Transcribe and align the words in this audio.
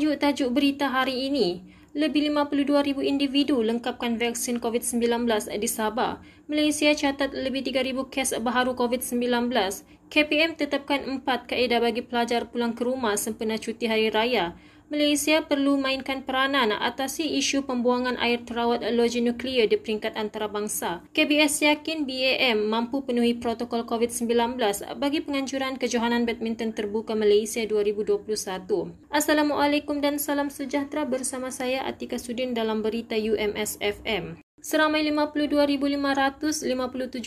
Tajuk-tajuk 0.00 0.56
berita 0.56 0.88
hari 0.88 1.28
ini, 1.28 1.60
lebih 1.92 2.32
52,000 2.32 3.04
individu 3.04 3.60
lengkapkan 3.60 4.16
vaksin 4.16 4.56
COVID-19 4.56 5.28
di 5.60 5.68
Sabah. 5.68 6.24
Malaysia 6.48 6.88
catat 6.96 7.36
lebih 7.36 7.60
3,000 7.68 8.08
kes 8.08 8.32
baharu 8.40 8.72
COVID-19. 8.80 9.52
KPM 10.08 10.56
tetapkan 10.56 11.04
empat 11.04 11.52
kaedah 11.52 11.84
bagi 11.84 12.00
pelajar 12.00 12.48
pulang 12.48 12.72
ke 12.72 12.80
rumah 12.80 13.12
sempena 13.20 13.60
cuti 13.60 13.92
hari 13.92 14.08
raya. 14.08 14.56
Malaysia 14.90 15.46
perlu 15.46 15.78
mainkan 15.78 16.26
peranan 16.26 16.74
atasi 16.74 17.38
isu 17.38 17.62
pembuangan 17.62 18.18
air 18.18 18.42
terawat 18.42 18.82
loji 18.90 19.22
nuklear 19.22 19.70
di 19.70 19.78
peringkat 19.78 20.18
antarabangsa. 20.18 21.06
KBS 21.14 21.62
yakin 21.62 22.10
BAM 22.10 22.66
mampu 22.66 23.06
penuhi 23.06 23.38
protokol 23.38 23.86
COVID-19 23.86 24.58
bagi 24.98 25.22
penganjuran 25.22 25.78
kejohanan 25.78 26.26
badminton 26.26 26.74
terbuka 26.74 27.14
Malaysia 27.14 27.62
2021. 27.62 28.26
Assalamualaikum 29.14 30.02
dan 30.02 30.18
salam 30.18 30.50
sejahtera 30.50 31.06
bersama 31.06 31.54
saya 31.54 31.86
Atika 31.86 32.18
Sudin 32.18 32.50
dalam 32.50 32.82
berita 32.82 33.14
UMS 33.14 33.78
FM. 33.78 34.42
Seramai 34.60 35.08
52,557 35.08 36.68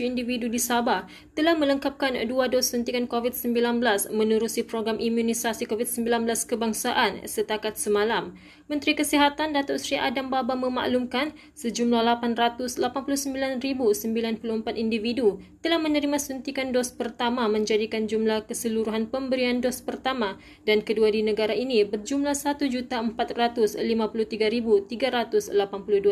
individu 0.06 0.46
di 0.46 0.62
Sabah 0.62 1.10
telah 1.34 1.58
melengkapkan 1.58 2.14
dua 2.30 2.46
dos 2.46 2.70
suntikan 2.70 3.10
COVID-19 3.10 3.82
menerusi 4.14 4.62
program 4.62 5.02
imunisasi 5.02 5.66
COVID-19 5.66 6.30
kebangsaan 6.30 7.26
setakat 7.26 7.74
semalam. 7.74 8.38
Menteri 8.70 8.94
Kesihatan 8.94 9.58
Datuk 9.58 9.82
Seri 9.82 9.98
Adam 9.98 10.30
Baba 10.30 10.54
memaklumkan 10.54 11.34
sejumlah 11.58 12.22
889,094 12.22 13.58
individu 14.78 15.42
telah 15.66 15.82
menerima 15.82 16.22
suntikan 16.22 16.70
dos 16.70 16.94
pertama 16.94 17.50
menjadikan 17.50 18.06
jumlah 18.06 18.46
keseluruhan 18.46 19.10
pemberian 19.10 19.58
dos 19.58 19.82
pertama 19.82 20.38
dan 20.70 20.86
kedua 20.86 21.10
di 21.10 21.26
negara 21.26 21.58
ini 21.58 21.82
berjumlah 21.82 22.38
1,453,382 22.38 24.22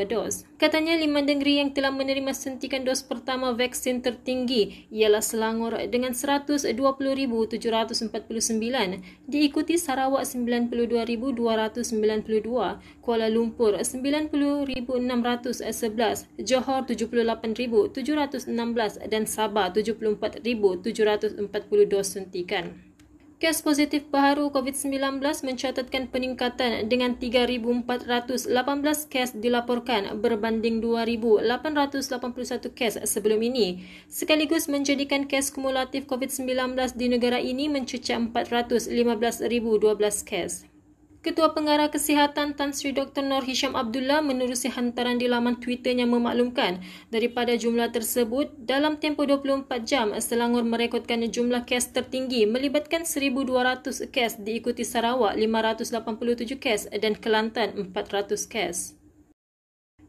dos. 0.09 0.49
Katanya 0.57 0.97
lima 1.11 1.27
negeri 1.27 1.59
yang 1.59 1.75
telah 1.75 1.91
menerima 1.91 2.31
suntikan 2.31 2.87
dos 2.87 3.03
pertama 3.03 3.51
vaksin 3.51 3.99
tertinggi 3.99 4.87
ialah 4.95 5.19
Selangor 5.19 5.75
dengan 5.91 6.15
120,749, 6.15 6.71
diikuti 9.27 9.75
Sarawak 9.75 10.23
92,292, 10.23 12.79
Kuala 13.03 13.27
Lumpur 13.27 13.75
90,611, 13.83 16.31
Johor 16.39 16.87
78,716 16.87 19.11
dan 19.11 19.27
Sabah 19.27 19.67
74,742 19.75 21.43
suntikan. 22.07 22.90
Kes 23.41 23.65
positif 23.65 24.05
baharu 24.13 24.53
COVID-19 24.53 25.17
mencatatkan 25.17 26.13
peningkatan 26.13 26.85
dengan 26.85 27.17
3,418 27.17 28.45
kes 29.09 29.33
dilaporkan 29.33 30.21
berbanding 30.21 30.77
2,881 30.77 32.69
kes 32.69 33.01
sebelum 33.01 33.41
ini, 33.41 33.81
sekaligus 34.05 34.69
menjadikan 34.69 35.25
kes 35.25 35.49
kumulatif 35.49 36.05
COVID-19 36.05 36.53
di 36.93 37.09
negara 37.09 37.41
ini 37.41 37.65
mencecah 37.65 38.21
415,012 38.29 39.49
kes. 40.21 40.70
Ketua 41.21 41.53
Pengarah 41.53 41.93
Kesihatan 41.93 42.57
Tan 42.57 42.73
Sri 42.73 42.97
Dr. 42.97 43.21
Nur 43.21 43.45
Hisham 43.45 43.77
Abdullah 43.77 44.25
menerusi 44.25 44.73
hantaran 44.73 45.21
di 45.21 45.29
laman 45.29 45.61
Twitternya 45.61 46.09
memaklumkan 46.09 46.81
daripada 47.13 47.53
jumlah 47.53 47.93
tersebut 47.93 48.49
dalam 48.57 48.97
tempoh 48.97 49.29
24 49.29 49.69
jam 49.85 50.09
Selangor 50.17 50.65
merekodkan 50.65 51.21
jumlah 51.29 51.61
kes 51.69 51.93
tertinggi 51.93 52.49
melibatkan 52.49 53.05
1,200 53.05 54.09
kes 54.09 54.41
diikuti 54.41 54.81
Sarawak 54.81 55.37
587 55.37 56.57
kes 56.57 56.89
dan 56.89 57.13
Kelantan 57.13 57.77
400 57.93 58.41
kes. 58.49 59.00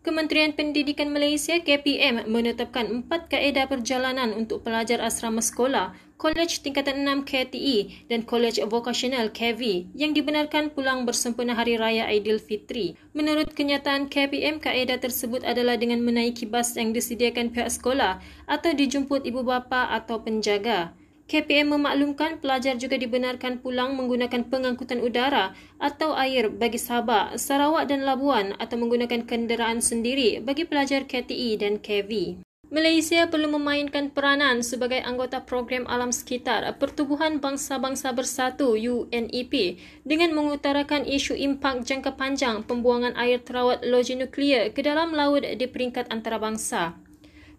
Kementerian 0.02 0.50
Pendidikan 0.50 1.14
Malaysia 1.14 1.62
KPM 1.62 2.26
menetapkan 2.26 2.90
empat 2.90 3.30
kaedah 3.30 3.70
perjalanan 3.70 4.34
untuk 4.34 4.66
pelajar 4.66 4.98
asrama 4.98 5.38
sekolah, 5.38 5.94
Kolej 6.18 6.58
Tingkatan 6.58 7.06
6 7.06 7.22
KTE 7.22 8.10
dan 8.10 8.26
Kolej 8.26 8.58
Vocational 8.66 9.30
KV 9.30 9.94
yang 9.94 10.10
dibenarkan 10.10 10.74
pulang 10.74 11.06
bersempena 11.06 11.54
Hari 11.54 11.78
Raya 11.78 12.10
Aidilfitri. 12.10 12.98
Menurut 13.14 13.54
kenyataan 13.54 14.10
KPM, 14.10 14.58
kaedah 14.58 14.98
tersebut 14.98 15.46
adalah 15.46 15.78
dengan 15.78 16.02
menaiki 16.02 16.50
bas 16.50 16.74
yang 16.74 16.90
disediakan 16.90 17.54
pihak 17.54 17.70
sekolah 17.70 18.18
atau 18.50 18.74
dijemput 18.74 19.22
ibu 19.22 19.46
bapa 19.46 19.86
atau 19.86 20.18
penjaga. 20.18 20.98
KPM 21.30 21.74
memaklumkan 21.78 22.42
pelajar 22.42 22.76
juga 22.76 22.98
dibenarkan 22.98 23.62
pulang 23.62 23.94
menggunakan 23.94 24.46
pengangkutan 24.46 25.00
udara 25.00 25.54
atau 25.78 26.12
air 26.18 26.50
bagi 26.50 26.76
Sabah, 26.76 27.38
Sarawak 27.38 27.88
dan 27.88 28.04
Labuan 28.04 28.58
atau 28.58 28.76
menggunakan 28.76 29.24
kenderaan 29.24 29.80
sendiri 29.80 30.42
bagi 30.42 30.68
pelajar 30.68 31.08
KTE 31.08 31.56
dan 31.62 31.80
KV. 31.80 32.42
Malaysia 32.72 33.28
perlu 33.28 33.52
memainkan 33.52 34.08
peranan 34.08 34.64
sebagai 34.64 35.04
anggota 35.04 35.44
program 35.44 35.84
alam 35.84 36.08
sekitar 36.08 36.64
Pertubuhan 36.80 37.36
Bangsa-Bangsa 37.36 38.16
Bersatu 38.16 38.80
UNEP 38.80 39.76
dengan 40.08 40.32
mengutarakan 40.32 41.04
isu 41.04 41.36
impak 41.36 41.84
jangka 41.84 42.16
panjang 42.16 42.64
pembuangan 42.64 43.12
air 43.20 43.44
terawat 43.44 43.84
loji 43.84 44.16
nuklear 44.16 44.72
ke 44.72 44.80
dalam 44.80 45.12
laut 45.12 45.44
di 45.44 45.66
peringkat 45.68 46.08
antarabangsa. 46.08 46.96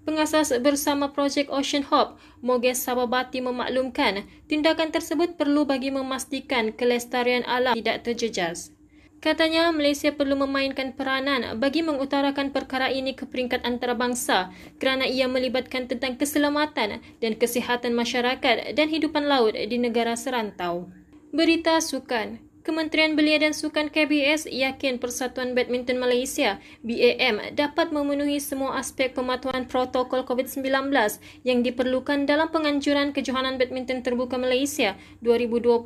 Pengasas 0.04 0.52
bersama 0.60 1.16
projek 1.16 1.48
Ocean 1.48 1.88
Hope, 1.88 2.20
Moges 2.44 2.84
Sababati 2.84 3.40
memaklumkan 3.40 4.28
tindakan 4.52 4.92
tersebut 4.92 5.40
perlu 5.40 5.64
bagi 5.64 5.96
memastikan 5.96 6.76
kelestarian 6.76 7.48
alam 7.48 7.72
tidak 7.72 8.04
terjejas. 8.04 8.76
Katanya 9.24 9.72
Malaysia 9.72 10.12
perlu 10.12 10.36
memainkan 10.36 10.92
peranan 10.92 11.56
bagi 11.56 11.80
mengutarakan 11.80 12.52
perkara 12.52 12.92
ini 12.92 13.16
ke 13.16 13.24
peringkat 13.24 13.64
antarabangsa 13.64 14.52
kerana 14.76 15.08
ia 15.08 15.32
melibatkan 15.32 15.88
tentang 15.88 16.20
keselamatan 16.20 17.00
dan 17.00 17.34
kesihatan 17.40 17.96
masyarakat 17.96 18.76
dan 18.76 18.88
hidupan 18.92 19.24
laut 19.24 19.56
di 19.56 19.80
negara 19.80 20.20
serantau. 20.20 20.92
Berita 21.32 21.80
Sukan 21.80 22.44
Kementerian 22.64 23.20
Belia 23.20 23.44
dan 23.44 23.52
Sukan 23.52 23.92
KBS 23.92 24.48
yakin 24.48 24.96
Persatuan 24.96 25.52
Badminton 25.52 26.00
Malaysia 26.00 26.64
BAM 26.80 27.60
dapat 27.60 27.92
memenuhi 27.92 28.40
semua 28.40 28.80
aspek 28.80 29.12
pematuhan 29.12 29.68
protokol 29.68 30.24
COVID-19 30.24 30.64
yang 31.44 31.60
diperlukan 31.60 32.24
dalam 32.24 32.48
penganjuran 32.56 33.12
kejohanan 33.12 33.60
badminton 33.60 34.00
terbuka 34.00 34.40
Malaysia 34.40 34.96
2021 35.28 35.84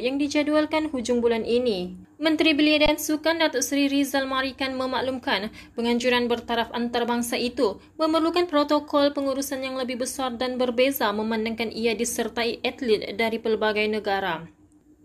yang 0.00 0.16
dijadualkan 0.16 0.88
hujung 0.88 1.20
bulan 1.20 1.44
ini. 1.44 2.00
Menteri 2.16 2.56
Belia 2.56 2.88
dan 2.88 2.96
Sukan 2.96 3.36
Datuk 3.36 3.60
Seri 3.60 3.92
Rizal 3.92 4.24
Marikan 4.24 4.72
memaklumkan 4.72 5.52
penganjuran 5.76 6.32
bertaraf 6.32 6.72
antarabangsa 6.72 7.36
itu 7.36 7.76
memerlukan 8.00 8.48
protokol 8.48 9.12
pengurusan 9.12 9.60
yang 9.60 9.76
lebih 9.76 10.00
besar 10.00 10.32
dan 10.40 10.56
berbeza 10.56 11.12
memandangkan 11.12 11.68
ia 11.68 11.92
disertai 11.92 12.64
atlet 12.64 13.12
dari 13.20 13.36
pelbagai 13.36 13.84
negara. 13.92 14.55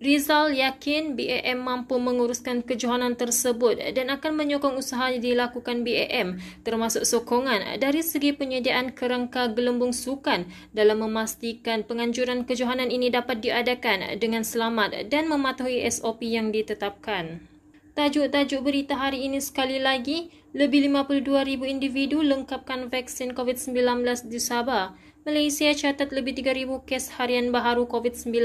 Rizal 0.01 0.57
yakin 0.57 1.13
BAM 1.13 1.61
mampu 1.61 2.01
menguruskan 2.01 2.65
kejohanan 2.65 3.13
tersebut 3.13 3.77
dan 3.93 4.09
akan 4.09 4.33
menyokong 4.33 4.81
usaha 4.81 5.13
yang 5.13 5.21
dilakukan 5.21 5.85
BAM 5.85 6.41
termasuk 6.65 7.05
sokongan 7.05 7.77
dari 7.77 8.01
segi 8.01 8.33
penyediaan 8.33 8.97
kerangka 8.97 9.53
gelembung 9.53 9.93
sukan 9.93 10.49
dalam 10.73 11.05
memastikan 11.05 11.85
penganjuran 11.85 12.49
kejohanan 12.49 12.89
ini 12.89 13.13
dapat 13.13 13.45
diadakan 13.45 14.17
dengan 14.17 14.41
selamat 14.41 15.05
dan 15.13 15.29
mematuhi 15.29 15.85
SOP 15.85 16.25
yang 16.25 16.49
ditetapkan. 16.49 17.45
Tajuk-tajuk 17.93 18.65
berita 18.65 18.97
hari 18.97 19.29
ini 19.29 19.37
sekali 19.37 19.77
lagi, 19.77 20.33
lebih 20.57 20.89
52,000 20.89 21.61
individu 21.69 22.25
lengkapkan 22.25 22.89
vaksin 22.89 23.37
COVID-19 23.37 23.77
di 24.31 24.39
Sabah. 24.41 24.97
Malaysia 25.21 25.69
catat 25.77 26.09
lebih 26.09 26.33
3,000 26.33 26.81
kes 26.81 27.13
harian 27.21 27.53
baharu 27.53 27.85
COVID-19. 27.85 28.41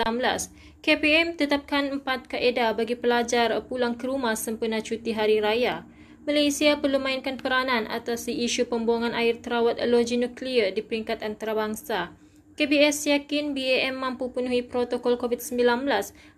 KPM 0.84 1.40
tetapkan 1.40 1.88
empat 1.88 2.28
kaedah 2.28 2.76
bagi 2.76 2.92
pelajar 2.92 3.48
pulang 3.64 3.96
ke 3.96 4.04
rumah 4.04 4.36
sempena 4.36 4.84
cuti 4.84 5.16
hari 5.16 5.40
raya. 5.40 5.88
Malaysia 6.28 6.76
perlu 6.76 7.00
mainkan 7.00 7.40
peranan 7.40 7.88
atas 7.88 8.28
isu 8.28 8.68
pembuangan 8.68 9.16
air 9.16 9.40
terawat 9.40 9.80
loji 9.88 10.20
nuklear 10.20 10.68
di 10.76 10.84
peringkat 10.84 11.24
antarabangsa. 11.24 12.12
KBS 12.60 13.08
yakin 13.08 13.56
BAM 13.56 13.96
mampu 13.96 14.28
penuhi 14.28 14.60
protokol 14.60 15.16
COVID-19 15.16 15.80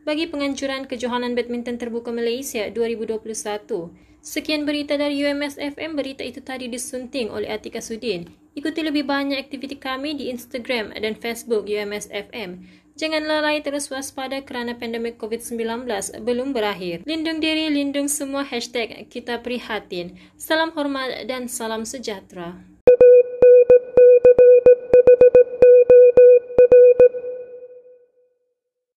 bagi 0.06 0.31
penganjuran 0.31 0.87
kejohanan 0.87 1.34
badminton 1.34 1.82
terbuka 1.82 2.14
Malaysia 2.14 2.70
2021. 2.70 3.26
Sekian 4.23 4.62
berita 4.62 4.94
dari 4.94 5.19
UMS 5.19 5.58
FM. 5.58 5.99
Berita 5.99 6.23
itu 6.23 6.38
tadi 6.46 6.70
disunting 6.70 7.26
oleh 7.26 7.50
Atika 7.50 7.82
Sudin. 7.82 8.48
Ikuti 8.58 8.82
lebih 8.82 9.06
banyak 9.06 9.38
aktiviti 9.38 9.78
kami 9.78 10.19
di 10.19 10.34
Instagram 10.34 10.90
dan 10.99 11.14
Facebook 11.14 11.70
UMS 11.70 12.10
FM. 12.10 12.66
Jangan 12.99 13.22
lalai 13.22 13.62
terus 13.62 13.87
waspada 13.87 14.43
kerana 14.43 14.75
pandemik 14.75 15.14
COVID-19 15.22 15.87
belum 16.26 16.50
berakhir. 16.50 17.06
Lindung 17.06 17.38
diri, 17.38 17.70
lindung 17.70 18.10
semua 18.10 18.43
hashtag 18.43 19.06
kita 19.06 19.46
prihatin. 19.46 20.19
Salam 20.34 20.75
hormat 20.75 21.31
dan 21.31 21.46
salam 21.46 21.87
sejahtera. 21.87 22.58